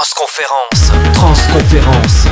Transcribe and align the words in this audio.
Transconférence. 0.00 0.92
Transconférence. 1.12 2.28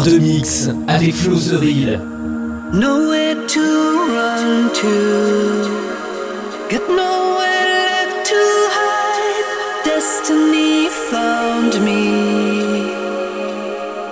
Heure 0.00 0.06
de 0.06 0.18
mix 0.18 0.68
avec 0.88 1.14
Flo 1.14 1.36
The 1.36 1.60
Real. 1.60 2.00
Nowhere 2.72 3.34
to 3.46 3.60
run 4.14 4.70
to, 4.72 4.94
got 6.70 6.88
nowhere 6.88 7.66
left 7.90 8.26
to 8.30 8.42
hide. 8.76 9.44
Destiny 9.84 10.88
found 11.10 11.72
me. 11.84 12.92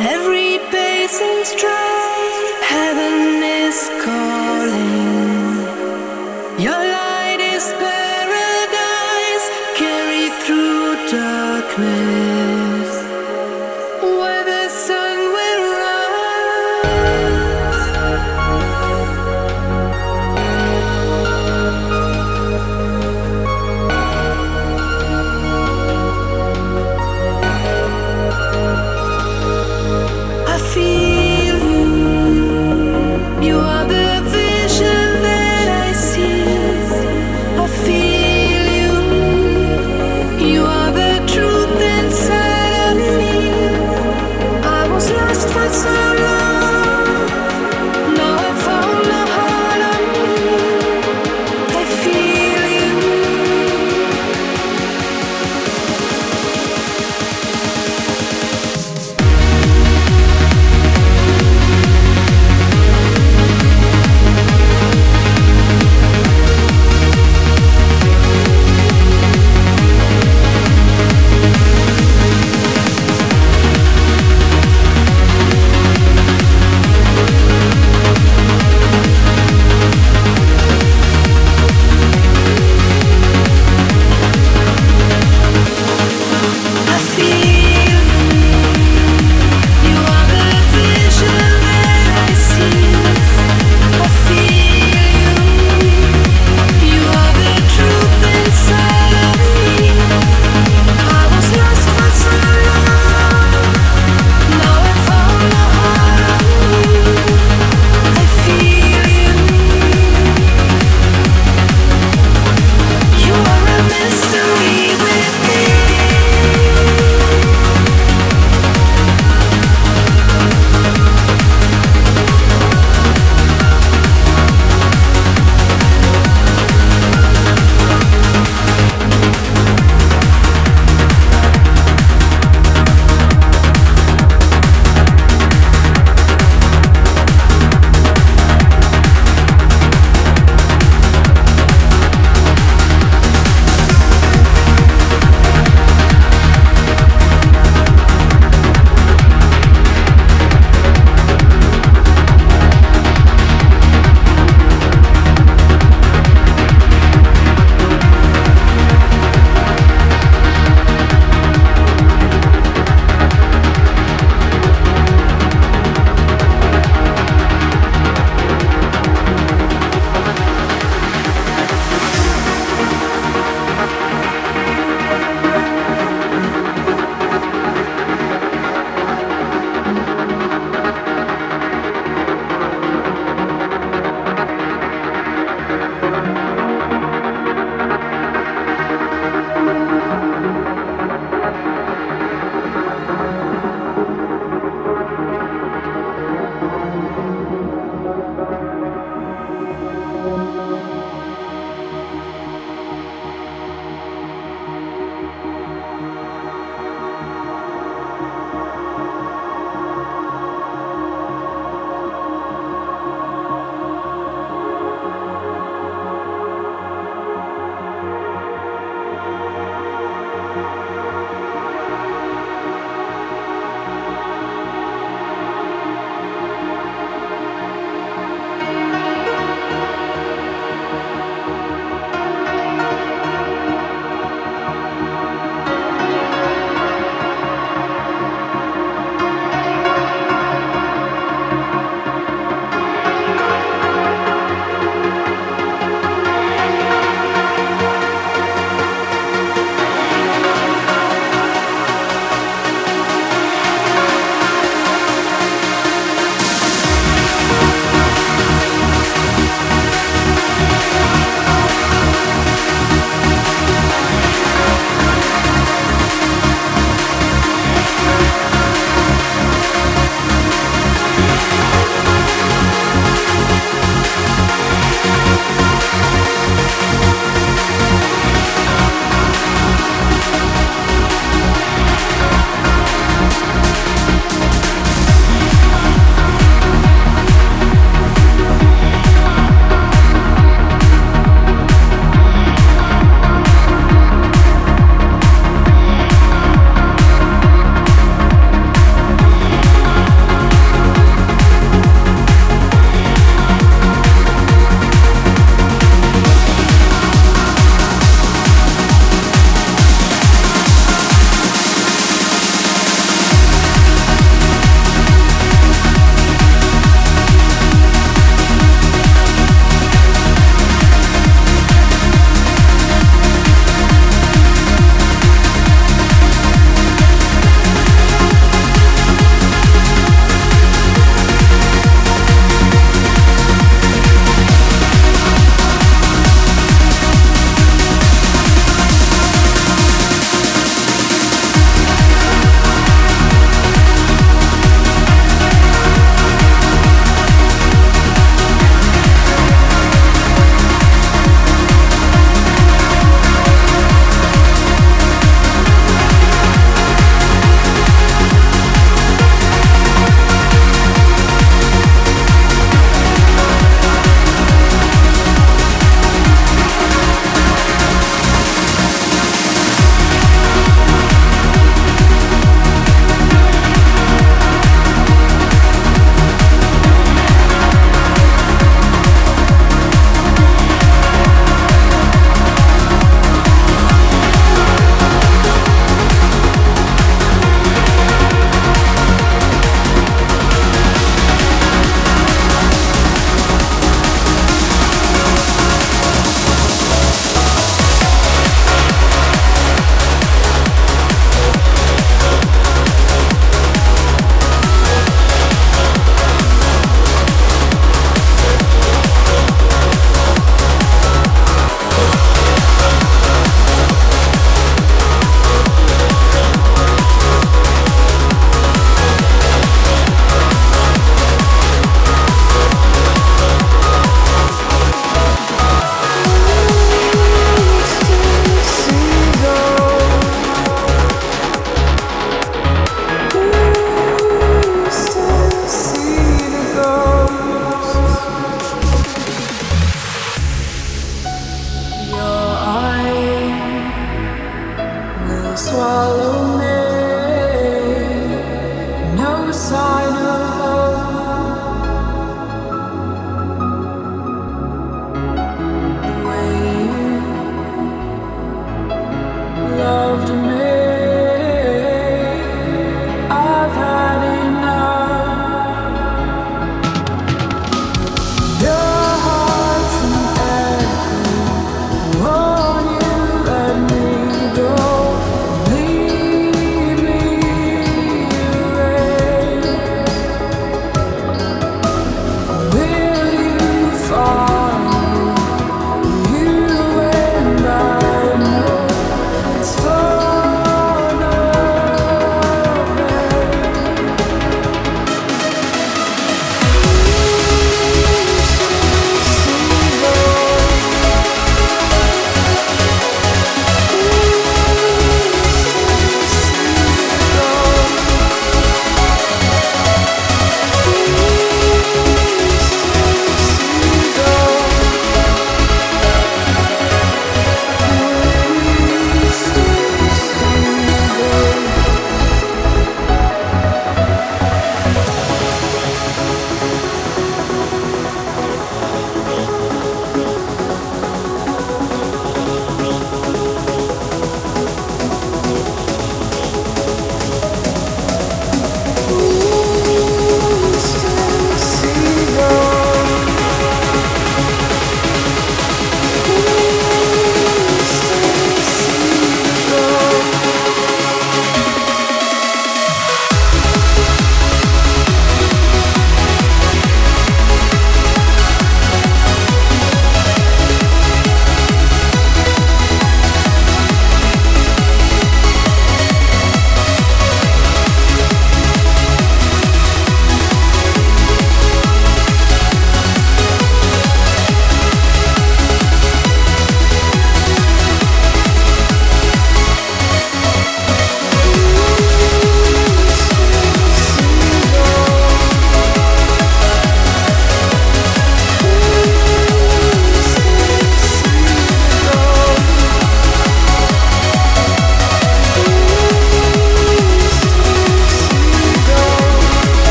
Every 0.00 0.58
pacing 0.70 1.44
stride, 1.44 2.46
heaven 2.62 3.42
is 3.42 3.90
calling. 4.04 5.64
Your 6.58 6.80
light 6.96 7.40
is 7.54 7.72
paradise, 7.78 9.46
carry 9.76 10.28
through 10.44 10.96
darkness. 11.10 12.39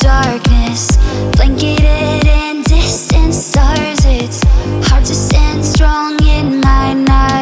darkness, 0.00 0.96
blanketed 1.36 2.26
in 2.26 2.62
distant 2.62 3.34
stars. 3.34 3.98
It's 4.04 4.42
hard 4.88 5.04
to 5.04 5.14
stand 5.14 5.64
strong 5.64 6.22
in 6.24 6.60
my 6.60 6.94
night. 6.94 7.37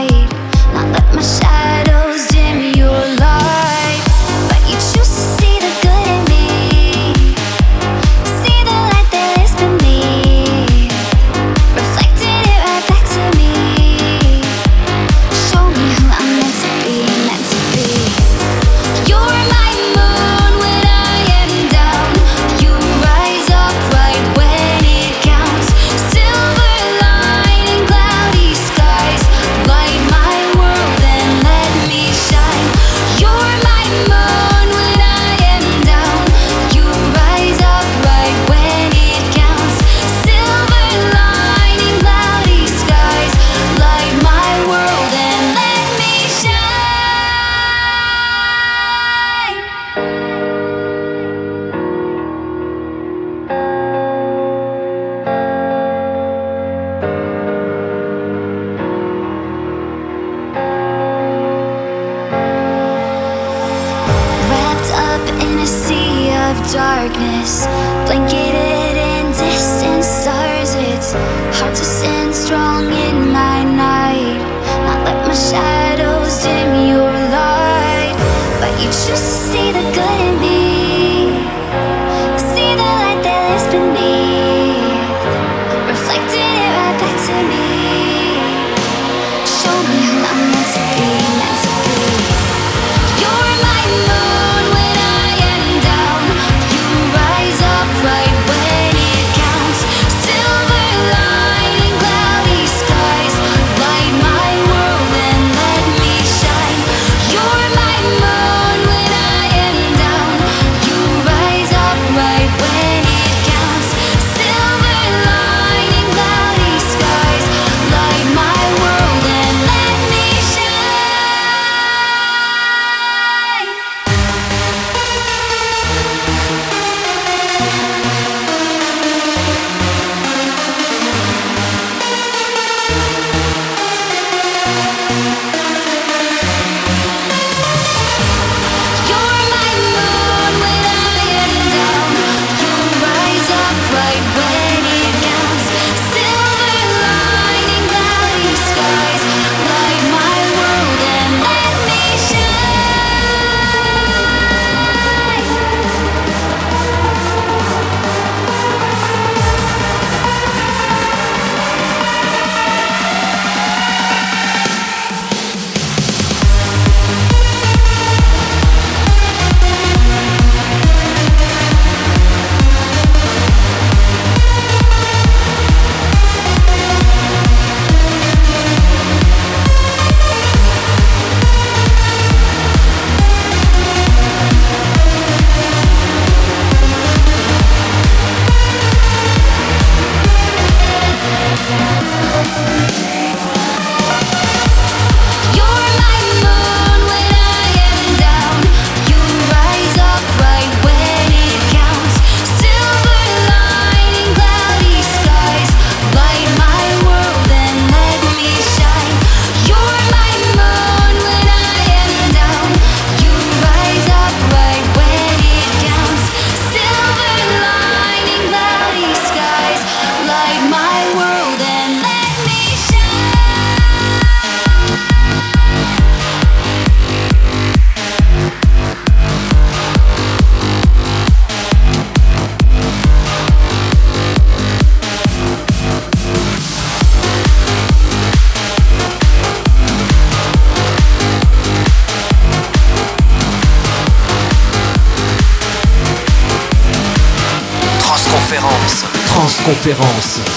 conférence. 249.86 250.55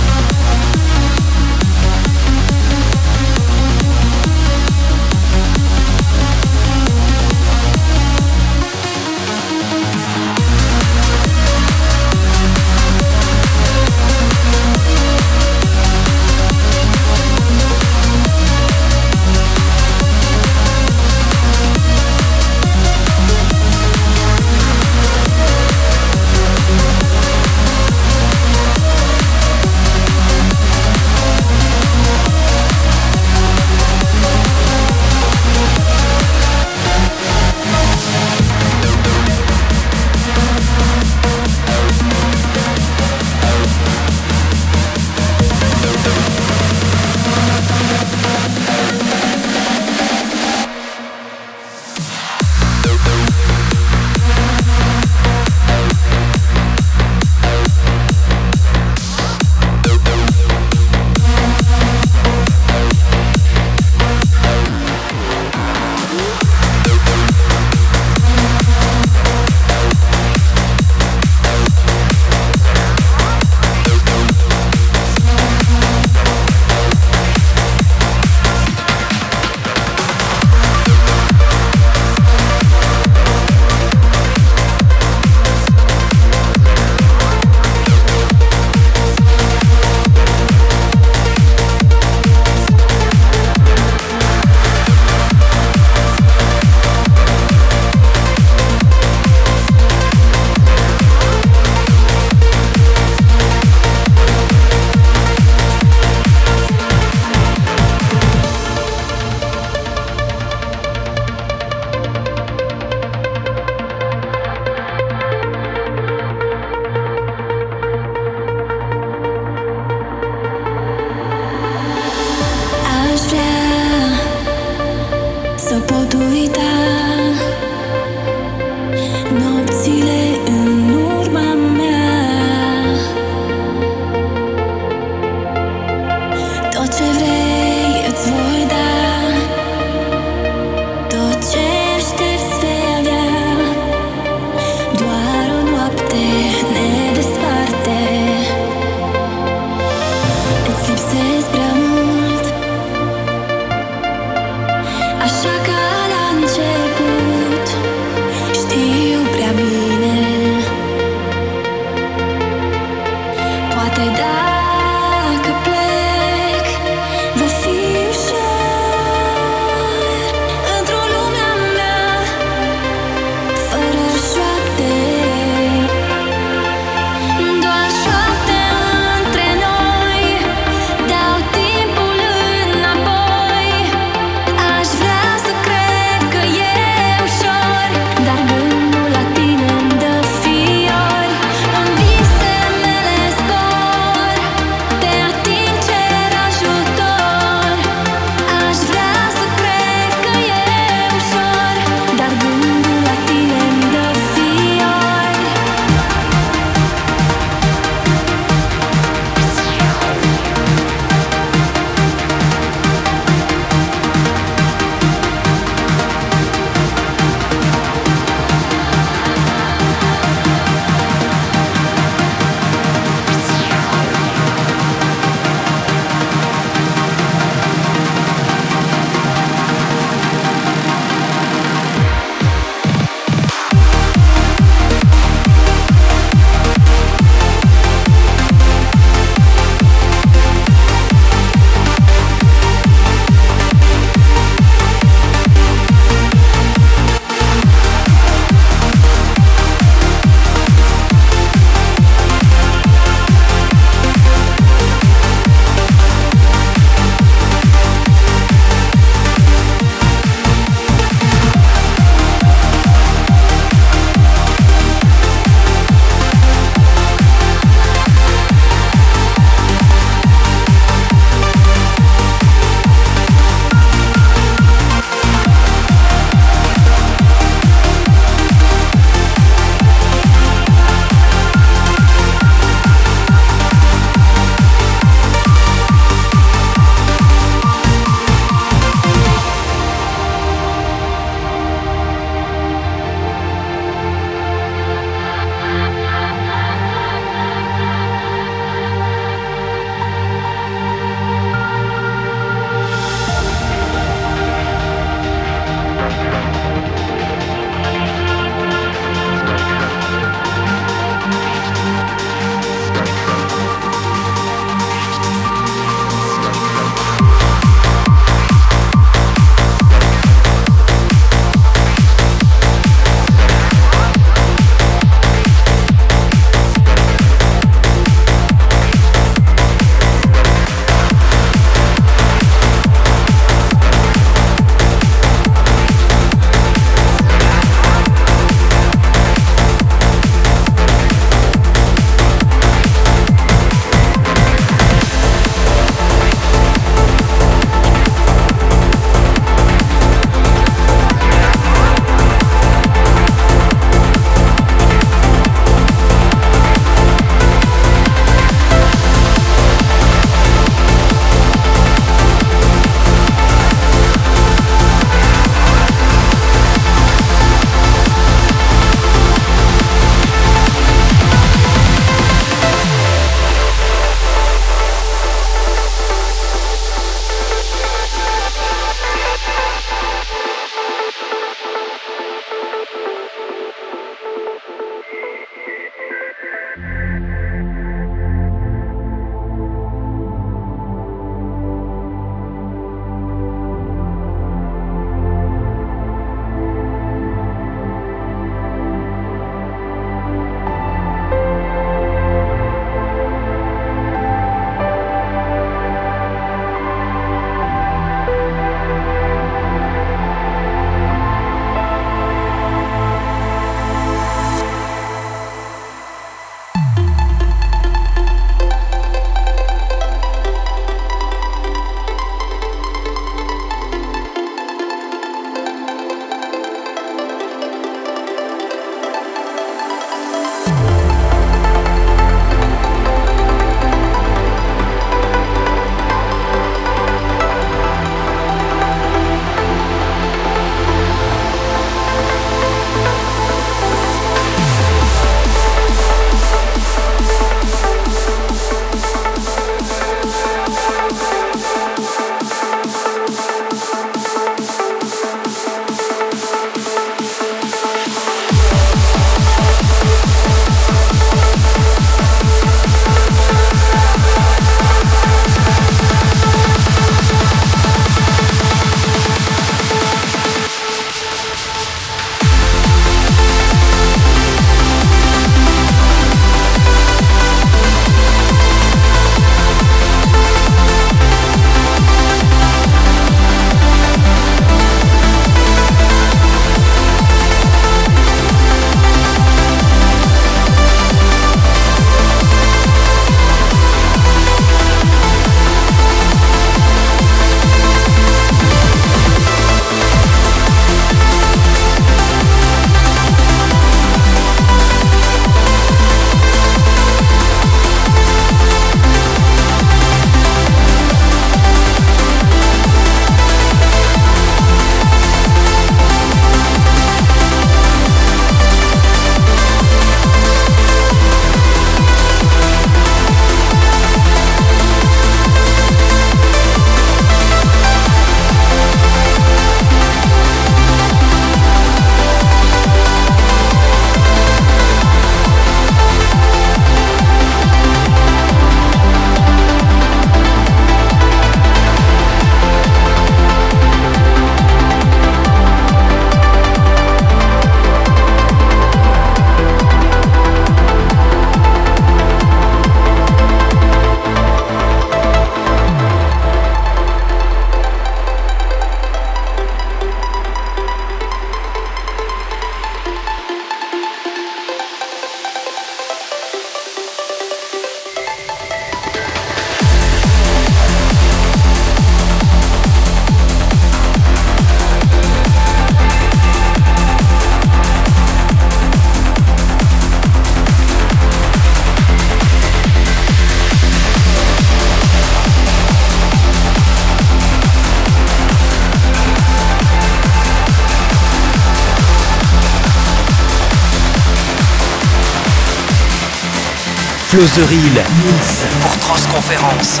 Pour 598.80 598.98
Transconférence. 598.98 600.00